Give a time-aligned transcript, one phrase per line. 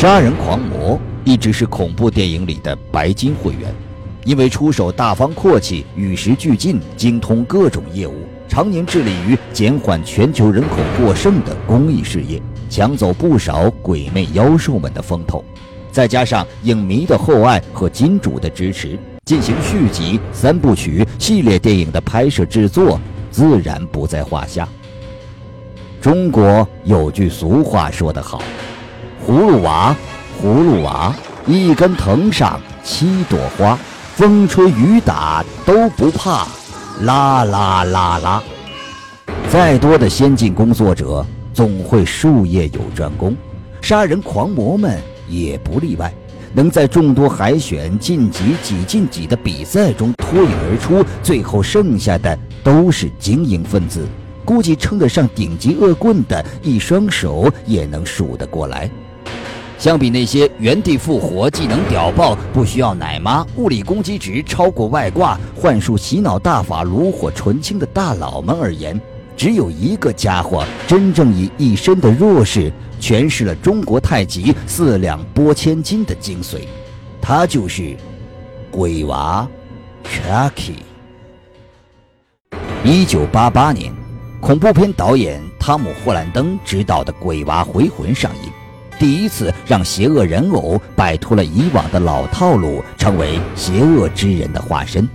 [0.00, 3.70] 杀人狂魔一直是恐怖电影里的白金会员，
[4.24, 8.14] 因为出手大方阔气、与时俱进、精通各种业务，
[8.48, 12.40] 常年致力于减缓全球人口过剩的公益事业，
[12.70, 15.44] 抢走不少鬼魅妖兽们的风头。
[15.92, 22.98] 再加上影迷的厚爱和金主的支持，进行续集、三部曲、系列电影的拍摄制作，
[23.30, 24.66] 自然不在话下。
[26.00, 28.42] 中国有句俗话说得好。
[29.30, 29.96] 葫芦娃，
[30.42, 31.14] 葫芦娃，
[31.46, 33.78] 一根藤上七朵花，
[34.16, 36.48] 风吹雨打都不怕，
[37.02, 38.42] 啦啦啦啦。
[39.48, 41.24] 再多的先进工作者，
[41.54, 43.36] 总会术业有专攻，
[43.80, 46.12] 杀人狂魔们也不例外。
[46.52, 54.04] 能在众多海选、晋级、几晋级的比赛中脱颖而出，最后剩下的都是精英分子，
[54.44, 58.90] 估计称得上顶级恶棍的，一双手也能数得过来。
[59.80, 69.00] 相比那些原地复活、技能屌爆、不需要奶妈、物理攻击值超过外挂、幻术洗脑大法炉火纯青的大佬们而言，
[69.34, 76.58] 只有一个家伙真正以一身的弱势诠释了中国太极四两拨千斤的精髓，
[77.18, 77.96] 他就是
[78.70, 79.48] 鬼娃
[80.04, 80.74] Chucky。
[82.84, 83.90] 一九八八年，
[84.42, 88.59] 恐怖片导演汤姆·霍兰登执导的《鬼娃回魂》上映。
[89.00, 95.08] 第一次让邪恶人偶摆脱了以往的老套路，成为邪恶之人的化身。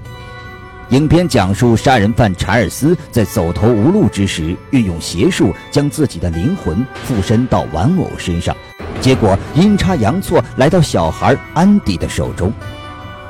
[0.89, 8.55] 影片讲述杀人犯查尔斯在走投无路之时，运用邪术将自己的灵魂附身到玩偶身上，
[8.99, 12.51] 结果阴差阳错来到小孩安迪的手中。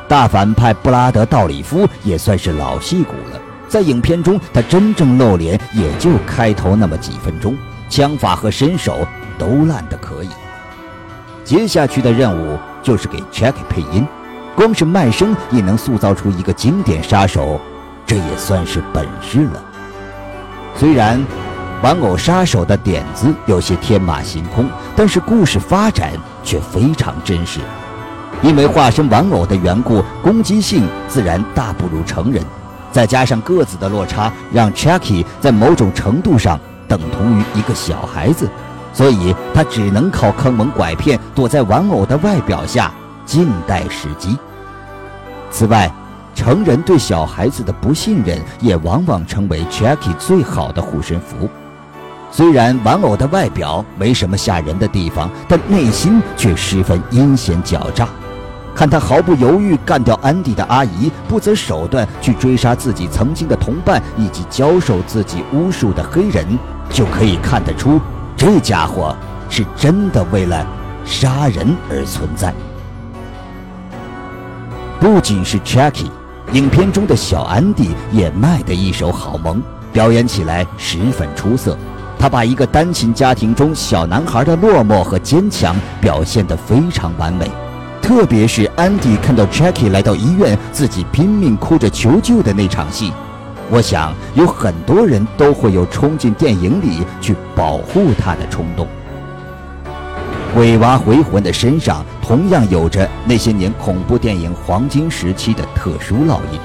[0.07, 7.57] 大反派布拉德·道里夫也算是老戏骨了，在影片中他真正露脸也就开头那么几分钟，
[7.89, 9.05] 枪法和身手
[9.37, 10.29] 都烂得可以。
[11.45, 14.05] 接下去的任务就是给 Jack 配音，
[14.55, 17.61] 光是卖声也能塑造出一个经典杀手，
[18.03, 19.63] 这也算是本事了。
[20.75, 21.23] 虽然
[21.83, 26.13] 玩偶杀手的点子有些天马行空，但是故事发展
[26.43, 27.59] 却非常真实。
[28.41, 32.43] 因为化身玩偶的缘故，攻击性自然大不如成人，
[32.91, 38.49] 再加上个子的落差，让 Chucky 在某种程度上等同于一个小孩子。
[38.95, 42.89] 所以他只能靠坑蒙拐骗，躲在玩偶的外表下，
[43.25, 44.37] 静待时机。
[45.51, 45.91] 此外，
[46.33, 51.49] 成人对小孩子的不信任，也往往成为 Jackie 最好的护身符。
[52.31, 58.07] 虽然玩偶的外表没什么吓人的地方，但内心却十分阴险狡诈。
[58.73, 66.45] 看他毫不犹豫干掉安迪的阿姨，不择手段去追杀自己曾经的同伴，以及教授自己巫术的黑人，
[66.89, 67.99] 就可以看得出。
[68.37, 69.15] 这家伙
[69.49, 70.65] 是真的为了
[71.05, 72.53] 杀人而存在。
[74.99, 76.09] 不仅是 Jackie，
[76.51, 79.61] 影片中的小安迪也卖得一手好萌，
[79.93, 81.77] 表演起来十分出色。
[82.17, 87.49] 他把一个单亲家庭中小男孩的落寞和坚强表现得非常完美。
[88.01, 93.11] 特别是安迪看到 Jackie 来到医院，自己拼命哭着求救的那场戏。
[93.71, 98.87] 我想有很多人都会有冲进电影里去保护他的冲动。
[100.53, 106.59] 鬼娃回魂的身上同样有着那些年恐怖电影黄金时期的特殊烙印，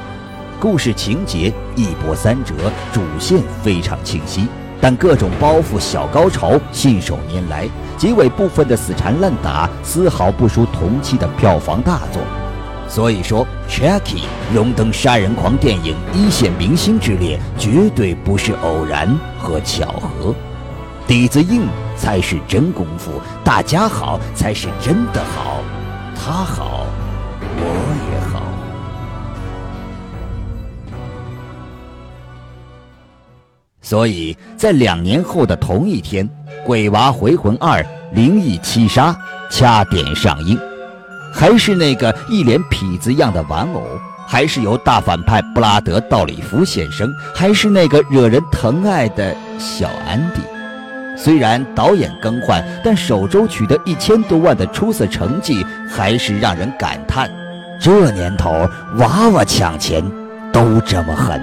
[0.61, 2.55] 故事情节一波三折，
[2.93, 4.47] 主线非常清晰，
[4.81, 12.23] 但各种包袱小高潮信手拈来，结尾部分的死缠烂打丝毫不输同期的票房大作。
[12.91, 19.09] 所以说，Chucky 荣登杀人狂电影一线明星之列，绝对不是偶然
[19.39, 20.35] 和巧合。
[21.07, 23.13] 底子硬才是真功夫，
[23.45, 25.61] 大家好才是真的好，
[26.17, 26.85] 他好，
[27.59, 27.63] 我
[28.11, 28.43] 也好。
[33.81, 36.29] 所以在两年后的同一天，
[36.67, 39.13] 《鬼娃回魂二：灵异七杀》
[39.49, 40.59] 掐点上映。
[41.33, 43.83] 还是那个一脸痞子样的玩偶，
[44.27, 50.41] 还是由大反派布拉德·道里夫现身，还是那个惹人疼爱的小安迪。
[51.17, 57.31] 虽然导演更换，但首周取得一千多万的出色成绩，还是让人感叹：
[57.81, 60.03] 这年头娃娃抢钱
[60.53, 61.41] 都这么狠。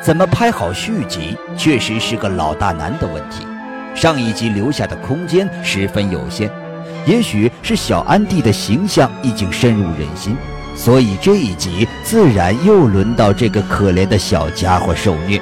[0.00, 3.46] 怎么拍好续集，确实是个老大难的问题。
[3.94, 6.50] 上一集留下的空间十分有限。
[7.06, 10.36] 也许是小安迪的形象已经深入人心，
[10.74, 15.40] 所以这一集自然又轮到这个可怜的小家伙受虐。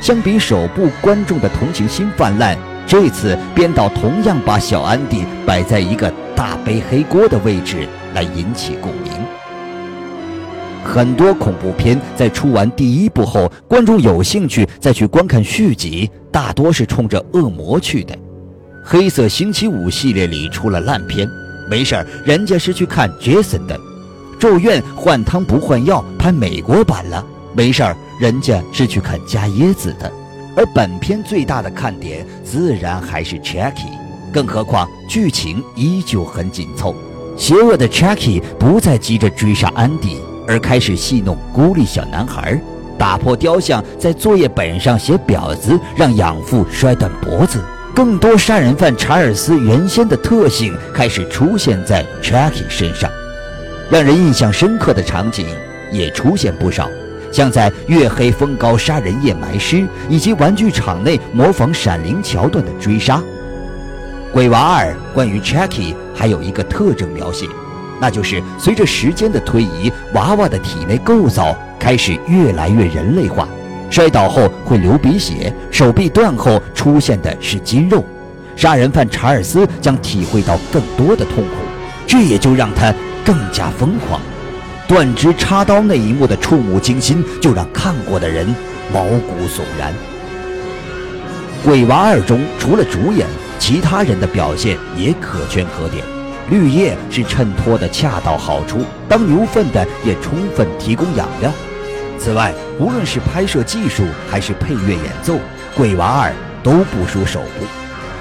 [0.00, 2.56] 相比首部观众的同情心泛滥，
[2.86, 9.12] 这次编导同样把小安迪摆在一个大背黑锅的位置来引起共鸣。
[10.84, 18.16] 很多恐怖片在出完第一部后，观众有兴趣再去观看续集，大多是冲着恶魔去的。
[18.88, 21.28] 黑色星期五系列里出了烂片，
[21.68, 23.76] 没事儿，人家是去看 Jason 的。
[24.38, 30.08] 咒怨换汤不换药拍美国版了，没事儿，人家是去看加椰子的。
[30.54, 33.90] 而本片最大的看点自然还是 Chucky，
[34.32, 36.94] 更何况剧情依旧很紧凑。
[37.36, 40.20] 邪恶的 Chucky 不再急着追杀安迪。
[40.46, 42.56] 而开始戏弄孤立小男孩，
[42.96, 47.60] 打破雕像在作业本上写婊子，让养父摔断脖子。
[47.96, 53.10] 更多杀人犯查尔斯原先的特性开始出现在 Chucky 身上，
[53.88, 55.46] 让人印象深刻的场景
[55.90, 56.90] 也出现不少，
[57.32, 63.18] 像在月黑风高杀人夜埋尸，以及玩具厂内模仿闪灵桥段的追杀。
[64.30, 67.46] 鬼娃二关于 Chucky 还有一个特征描写。
[67.98, 73.48] 那就是随着时间的推移，娃娃的体内构造开始越来越人类化。
[73.90, 78.04] 摔倒后会流鼻血，手臂断后出现的是筋肉。
[78.56, 81.50] 杀人犯查尔斯将体会到更多的痛苦，
[82.06, 82.92] 这也就让他
[83.24, 84.20] 更加疯狂。
[84.88, 88.46] 断肢插刀那一幕的触目惊心，就让看过的人
[88.92, 89.92] 毛骨悚然。
[91.68, 93.26] 《鬼娃二》中除了主演，
[93.58, 96.04] 其他人的表现也可圈可点。
[96.48, 98.78] 绿叶是衬托的恰到好处，
[99.08, 101.52] 当牛粪的也充分提供养料。
[102.18, 105.34] 此外，无论是拍摄技术还是配乐演奏，
[105.76, 106.30] 《鬼娃二》
[106.62, 107.64] 都不输首部。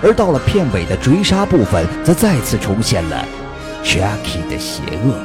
[0.04, 3.26] 而到了片尾的追杀部分，则再次重现了
[3.84, 5.16] Chucky 的邪恶。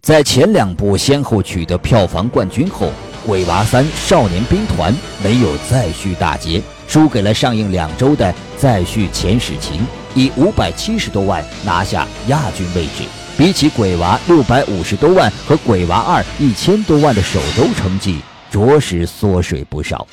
[0.00, 2.86] 在前两部先后取得票房冠军后，
[3.26, 6.62] 《鬼娃三：少年兵团》没有再续大捷。
[6.86, 8.24] 输给了上映两周的
[8.56, 9.80] 《再续前世情》，
[10.14, 13.04] 以五百七十多万拿下亚军位置。
[13.38, 18.18] 比起《鬼娃》六百五十多万和《鬼娃二》一千多万的首周成绩，
[18.50, 20.04] 着实缩水不少。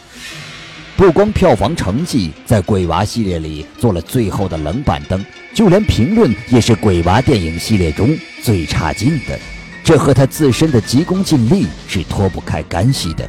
[0.95, 5.25] 不光票房成绩在《鬼娃》系列里做了最后的冷板凳，
[5.55, 9.39] 就连评论也是《鬼娃》电影系列中最差劲的。
[9.83, 13.27] 这和他自身的急功近利是脱不开干系的。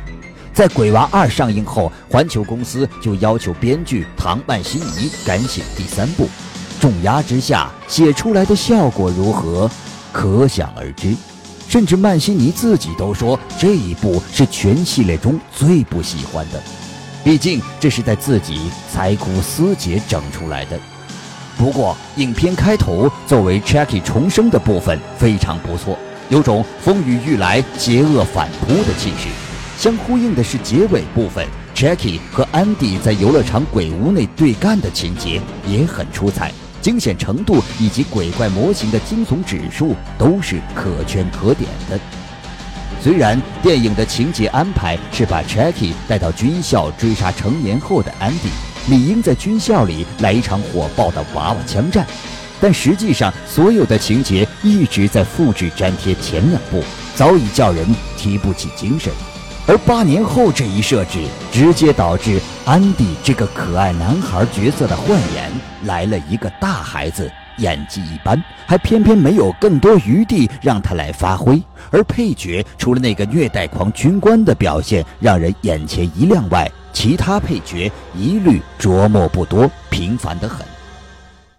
[0.52, 6.28] 在《鬼娃二》上映后，环球公司就要求编剧唐曼西尼赶写第三部，
[6.86, 9.68] 重压之下写出来的效果如何，
[10.12, 11.16] 可想而知。
[11.68, 16.62] 甚至曼西尼自己都说这一部是全系列中最不喜欢的，
[17.24, 20.78] 毕竟这是在自己财枯思竭整出来的。
[21.58, 25.98] 不过，影片开头作为 Chucky 重生的部分非常不错，
[26.28, 29.28] 有种风雨欲来、邪恶反扑的气势。
[29.76, 31.44] 相呼应的是结尾部分
[31.74, 36.52] ，Jackie 和安迪在游乐场鬼屋内对干的情节也很出彩，
[36.86, 41.98] 惊险程度以及鬼怪模型的惊悚指数都是可圈可点的。
[43.02, 48.48] 虽然电影的情节安排是把 Jackie 带到军校追杀成年后的安迪，
[48.86, 52.06] 理应在军校里来一场火爆的娃娃枪战，
[52.60, 56.84] 但实际上所有的情节一直在复制粘贴前两部，
[57.16, 57.84] 早已叫人
[58.16, 59.12] 提不起精神。
[59.66, 61.18] 而八年后这一设置，
[61.50, 65.52] 直接导致安迪这个可爱男孩角色的换演
[65.84, 71.62] 来了一个大孩子，演技一般，还偏偏没有更多余地让他来发挥。
[71.92, 80.66] 而配角除了那个虐待狂军官的表现让人眼前一亮外，其他配角一律琢磨不多，平凡得很。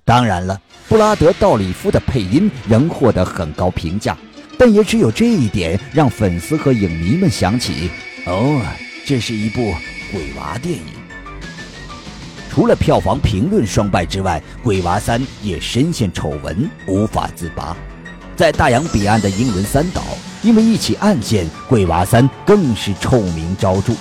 [0.04, 0.60] 当然了，
[0.90, 4.18] 布拉德·道里夫的配音仍获得很高评价。
[4.58, 7.90] 但也只有这一点让粉丝和影迷们想起，
[8.26, 8.62] 哦，
[9.06, 9.74] 这是一部
[10.12, 10.97] 鬼娃电影。
[12.58, 17.78] 除了票房评论双败之外，《鬼娃三》也深陷丑闻，无法自拔。
[18.36, 20.02] 在大洋彼岸的英伦三岛，
[20.42, 23.94] 因为一起案件，《鬼娃三》更是臭名昭著。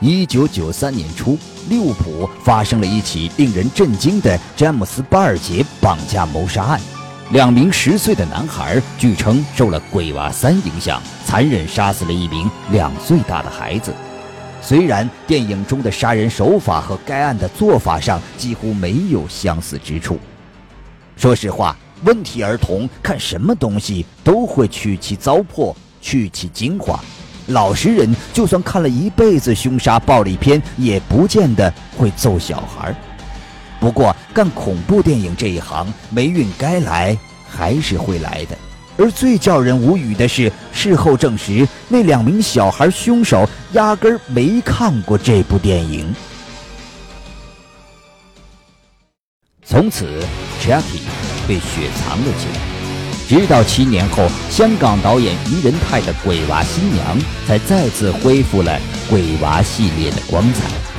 [0.00, 1.38] 一九九三年初，
[1.68, 6.80] 利物浦发生了一起令人震惊的詹姆斯·巴尔杰绑架谋杀案。
[7.30, 13.94] 两名十岁的男孩据称受了《鬼娃三》影响，残忍杀死了一名两岁大的孩子。
[14.66, 20.18] 虽然电影中的杀人手法和该案的做法上几乎没有相似之处。
[21.16, 26.98] 说实话，问题儿童看什么东西都会去其糟粕，去其精华。
[27.46, 32.92] 老实人就算看了一辈子凶杀暴力片，也不见得会揍小孩。
[33.78, 37.16] 不过，干恐怖电影这一行，霉运该来
[37.48, 38.58] 还是会来的。
[38.98, 46.14] 而最叫人无语的是，事后证实那两名小孩凶手压根儿没看过这部电影。
[49.64, 50.06] 从此
[50.62, 51.02] ，Jackie
[51.46, 52.60] 被雪藏了起来。
[53.28, 60.95] 直到七年后，香港导演余仁泰的《鬼娃新娘》才再次恢复了鬼娃系列的光彩。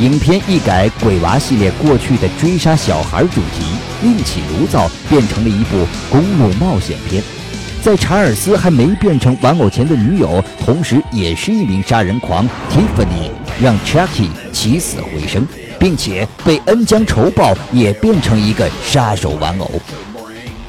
[0.00, 3.64] 影片一改鬼娃系列过去的追杀小孩主题，
[4.02, 7.22] 另起炉灶，变成了一部公路冒险片。
[7.80, 13.30] 在查尔斯还没变成玩偶前的女友，同时也是一名杀人狂，Tiffany
[13.62, 15.46] 让 Chucky 起死回生，
[15.78, 19.70] 并且被恩将仇报，也变成一个杀手玩偶。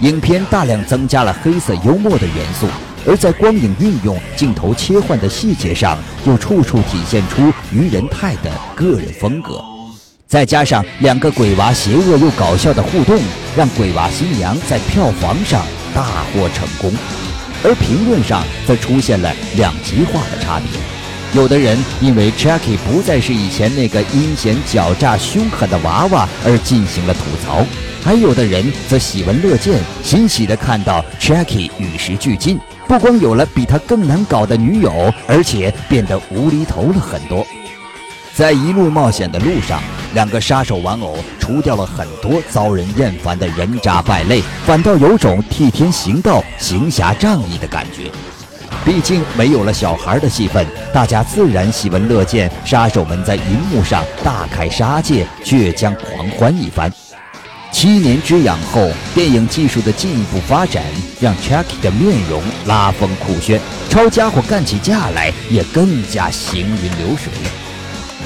[0.02, 2.68] 影片大量增加了黑色幽默的元素，
[3.08, 9.64] 而在光影运用、镜头切换的细节上，又处处体现出于仁泰的个人风格。
[10.28, 13.20] 再加上两个鬼娃邪恶又搞笑的互动，
[13.56, 15.62] 让《鬼娃新娘》在票房上。
[15.96, 16.92] 大获成功，
[17.64, 21.40] 而评论上则出现了两极化的差别。
[21.42, 27.66] 有的人因为 Jackie 不再是以前那个阴险狡诈、凶狠的娃娃而进行了吐槽，
[28.04, 37.46] 还有的人则喜闻乐见，欣喜地看到 Jackie 与时俱进，不光有了比他更难搞的女友，而且变得无厘头了很多。
[38.34, 39.82] 在一路冒险的路上。
[40.14, 48.10] 两个杀手玩偶除掉了很多遭人厌烦的人渣败类，反倒有种替天行道、行侠仗义的感觉。
[48.86, 52.50] 毕竟没有了小孩的戏份，大家自然喜闻乐见。
[52.64, 56.90] 杀手们在荧幕上大开杀戒、倔强狂欢一番。
[57.76, 60.82] 七年之痒后，电影技术的进一步发展
[61.20, 67.34] 让 Chucky 的面容拉风酷炫，抄家伙干起架来也更加行云流水。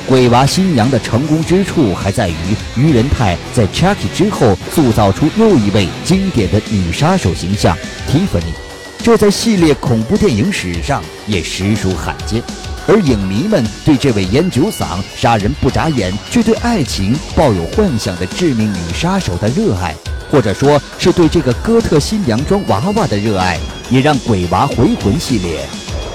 [0.06, 2.36] 鬼娃新娘的成功之处还在于
[2.76, 7.76] 于仁泰在 Chucky 之后塑造出又一位经典的女杀手形象
[8.08, 8.54] Tiffany，
[9.00, 12.44] 这在系列恐怖电影史上也实属罕见。
[12.90, 19.94] 而影迷们对这位烟酒嗓、杀人不眨眼却对爱情抱有幻想的致命女杀手的热爱，
[20.32, 23.60] 或者说是对这个哥特新娘装娃娃的热爱，
[23.92, 25.64] 也让《鬼娃回魂》系列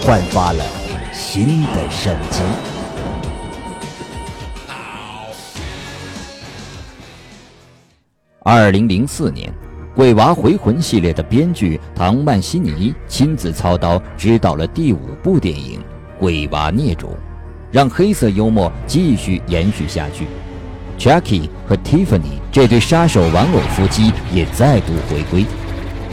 [0.02, 0.64] 焕发了
[1.12, 2.40] 新的生机。
[8.40, 9.48] 二零零四年，
[9.94, 15.78] 《鬼娃回魂》系列的编剧唐曼西尼亲自操刀执导了第五部电影
[16.18, 17.10] 《鬼娃孽种》，
[17.70, 20.26] 让黑色幽默继续延续下去。
[20.98, 25.44] Jackie 和 Tiffany 这对杀手玩偶夫妻也再度回归，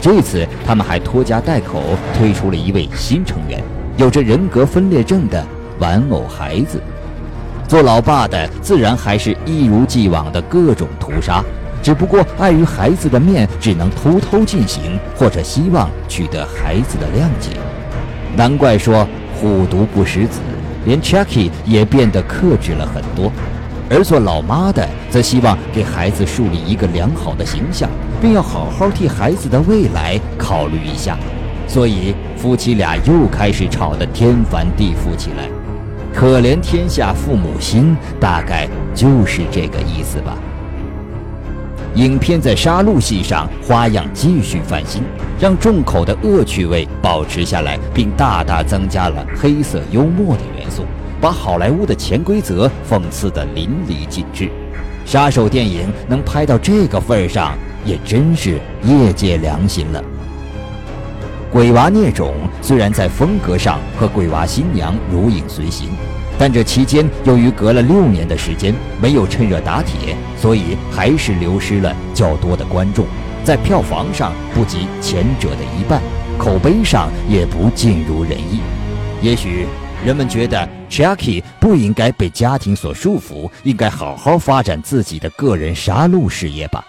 [0.00, 1.82] 这次他们还拖家带口
[2.18, 3.62] 推出了一位新成员，
[3.96, 5.46] 有着人格分裂症的
[5.78, 6.82] 玩偶孩子。
[7.68, 11.42] 做老爸的自然还是一如既往的各种屠杀。
[11.82, 17.56] 只不过碍于孩子的面，只能偷偷进行，或者希望取得孩子的谅解。
[18.36, 19.04] 难怪说
[19.42, 20.38] 虎毒不食子，
[20.84, 23.32] 连 Chucky 也变得克制了很多。
[23.90, 31.18] 而做老妈的则希望给孩子树立一个良好的形象，并要好好替孩子的未来考虑一下。
[31.66, 35.48] 所以夫妻俩又开始吵得天翻地覆起来。
[36.14, 40.38] 可怜天下父母心，大概就是这个意思吧。
[41.94, 45.02] 影片在杀戮戏上花样继续翻新，
[45.38, 50.84] 让重口的恶趣味保持下来，并大大增加了黑色幽默的元素，
[51.20, 54.50] 把好莱坞的潜规则讽刺得淋漓尽致。
[55.04, 60.00] 杀手电影能拍到这个份儿上，也真是业界良心了。
[61.52, 62.32] 《鬼娃孽种》
[62.66, 65.90] 虽然在风格上和《鬼娃新娘》如影随形。
[66.42, 73.06] 但这期间，由于隔了六年的时间，没有趁热打铁，所以还是流失了较多的观众，
[73.44, 76.02] 在票房上不及前者的一半，
[76.36, 78.58] 口碑上也不尽如人意。
[79.20, 79.68] 也许
[80.04, 86.84] 人们觉得 Jackie 不应该被家庭所束缚，应该好好发展自己的个人杀戮事业吧。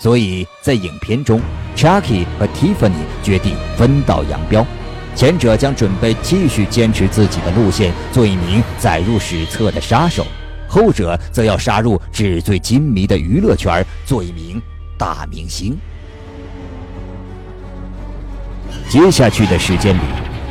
[0.00, 1.40] 所以在影片中
[1.76, 4.66] ，Jackie 和 Tiffany 决定分道扬镳。
[5.18, 10.22] 前者将准备继续坚持自己的路线，做一名载入史册的杀手；
[10.68, 14.62] 后者则要杀入纸醉金迷的娱乐圈，做一名
[14.96, 15.76] 大明星。
[18.88, 20.00] 接下去的时间里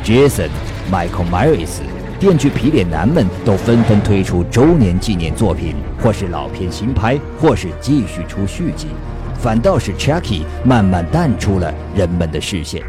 [0.04, 0.50] ，Jason、
[0.92, 1.78] Michael Myers、
[2.20, 8.88] 电锯皮脸男们都纷纷推出周年纪念作品，或是老片新拍，或是继续出续集，
[9.40, 12.82] 反倒是 Chucky 慢慢淡出了人们的视线。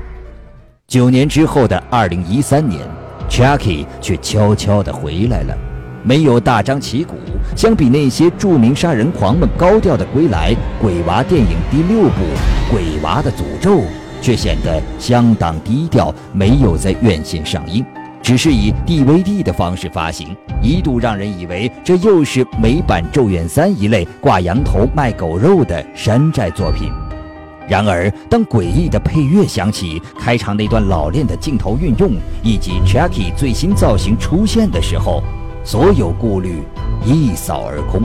[0.89, 2.81] 九年之后的二零一三年
[3.29, 5.55] ，Chucky 却悄悄地回来了，
[6.01, 7.13] 没有大张旗鼓。
[7.55, 12.23] 相比那些著名杀人狂们高调的归来，《鬼娃》电影第六部
[12.71, 13.75] 《鬼娃的诅咒》
[14.19, 17.85] 却显得相当低调，没有在院线上映。
[18.23, 26.91] 只是以 DVD 的方式发行，一度让人以为这又是美版《咒怨三》一类挂羊头卖狗肉的山寨作品。
[27.69, 35.21] 然而，当诡异的配乐响起，开场那段老练的镜头运用，以及 Jackie 最新造型出现的时候，
[35.63, 36.63] 所有顾虑
[37.05, 38.01] 一扫而空。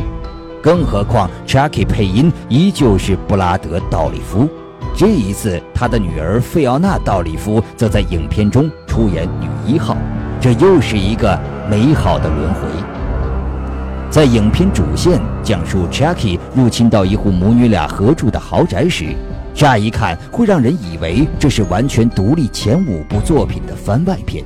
[0.62, 4.46] 更何况，Jackie 配音依旧是布拉德·道里夫。
[4.94, 9.96] 这一次，他的女儿费奥娜·道里夫则在影片中出演女一号，
[10.40, 11.40] 这又是一个
[11.70, 12.60] 美好的轮回。
[14.10, 19.06] 在影片主线讲述 Jackie 入侵到一户母女俩合住的豪宅时，
[19.54, 24.44] 乍一看会让人以为这是完全独立前五部作品的番外篇，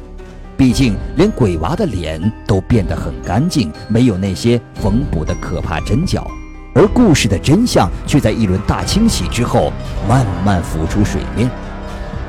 [0.55, 6.31] 毕竟连鬼娃的脸都变得很干净，没有那些缝补的可怕针脚。
[6.75, 9.73] 而故事的真相却在一轮大清洗之后
[10.07, 11.51] 慢慢浮出水面。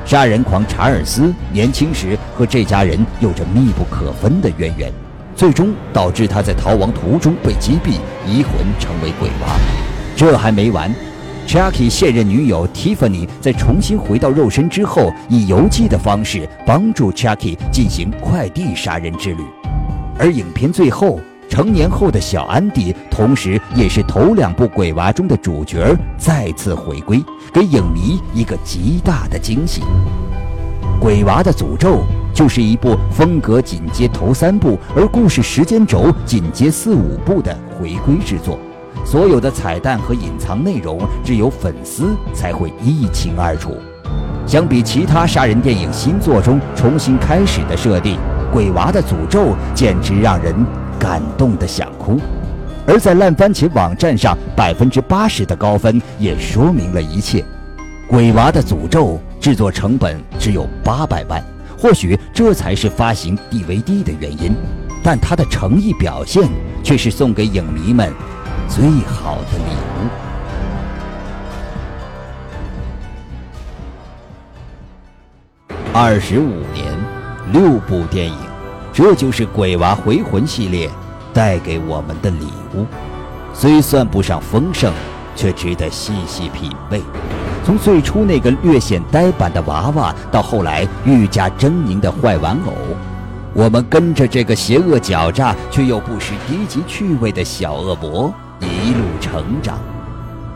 [0.06, 4.90] 杀人狂查尔斯年轻时和这家人有着密不可分的渊源，
[5.36, 9.54] 最终导致他在逃亡途中被击毙，移魂成为鬼娃。
[10.16, 10.92] 这还没完
[11.50, 19.42] ，Chucky 现任女友 Tiffany 在重新回到肉身之后，以邮寄的方式帮助 Chucky 进行快递杀人之旅。
[20.16, 21.18] 而影片最后。
[21.48, 27.20] 成年后的小安迪，同时也是头两部鬼娃中的主角，再次回归，
[27.52, 29.82] 给影迷一个极大的惊喜。
[31.00, 38.56] 鬼娃的诅咒就是一部风格紧接头三部，而故事时间轴紧接四五部的回归之作。
[39.04, 43.76] 所有的彩蛋和隐藏内容，只有粉丝才会一清二楚。
[44.46, 48.18] 相比其他杀人电影新作中重新开始的设定，
[48.52, 50.54] 鬼娃的诅咒简直让人。
[51.00, 52.20] 感动的想哭，
[52.86, 57.42] 而在烂番茄网站上百分之八十的高分也说明了一切。
[58.06, 61.42] 鬼娃的诅咒制作成本只有八百万，
[61.78, 64.54] 或许这才是发行 DVD 的原因，
[65.02, 66.46] 但他的诚意表现
[66.84, 68.12] 却是送给影迷们
[68.70, 69.64] 最好的礼
[69.96, 70.08] 物。
[75.92, 76.96] 二十五年，
[77.52, 78.36] 六部电影。
[78.92, 80.88] 这就是《鬼娃回魂》系列
[81.34, 82.86] 带给我们的礼物，
[83.52, 84.92] 虽算不上丰盛，
[85.34, 87.02] 却值得细细品味。
[87.64, 92.72] 从最初那个略显呆板的娃娃，到后来愈加狰狞的坏玩偶，
[93.52, 99.78] 我们跟着这个邪恶狡诈却又不失低级趣味的小恶魔一路成长。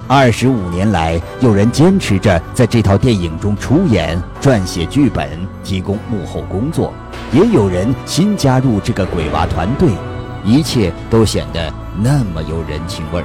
[0.06, 5.30] 二十五年来，有人坚持着在这套电影中出演、撰写剧本、
[5.62, 6.92] 提供幕后工作。
[7.32, 9.88] 也有人新加入这个鬼娃团队，
[10.44, 13.24] 一切都显得那么有人情味儿。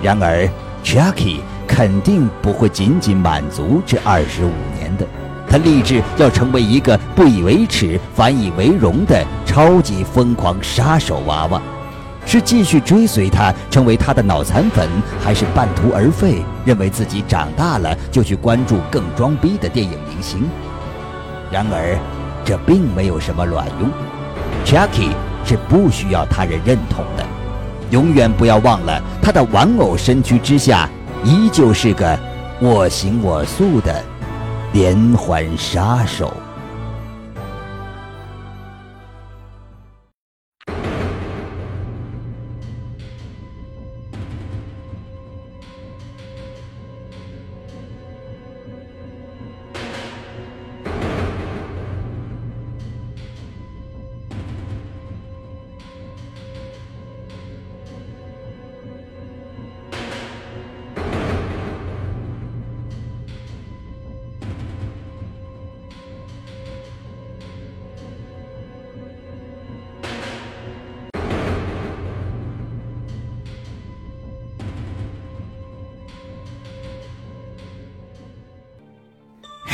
[0.00, 0.48] 然而
[0.84, 5.04] ，Chucky 肯定不会仅仅满足这二十五年的，
[5.48, 11.60] 他立志要成为一个不以为耻反以为荣的超级疯狂杀手娃娃。
[12.30, 14.88] 是继续追随他，成为他的脑残粉，
[15.20, 20.48] 还是半途而废，认为自己长大了就去关注更装逼的电影明星？
[21.50, 21.98] 然而。
[22.42, 23.88] 这并没有什么卵用
[24.64, 25.10] ，Chucky
[25.44, 27.24] 是不需要他人认同的。
[27.90, 30.88] 永远不要忘了，他的玩偶身躯之下，
[31.22, 32.18] 依旧是个
[32.58, 34.02] 我行我素的
[34.72, 36.32] 连环杀手。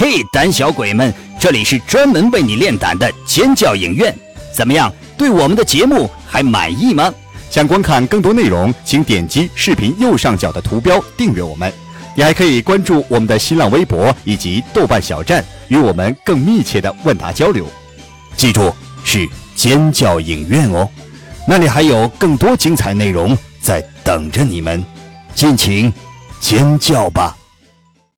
[0.08, 4.16] 嘿，胆小鬼们，这里是专门为你练胆的尖叫影院，
[4.54, 4.88] 怎么样？
[5.18, 7.12] 对我们的节目还满意吗？
[7.50, 11.72] 想观看更多内容，请点击视频右上角的图标订阅我们。
[12.14, 17.66] 你还可以关注我们的新浪微博以及豆瓣小站，与我们更密切的问答交流。
[18.36, 20.88] 记住，是尖叫影院哦，
[21.48, 24.84] 那里还有更多精彩内容在等着你们，
[25.34, 25.92] 尽情
[26.38, 27.36] 尖叫吧！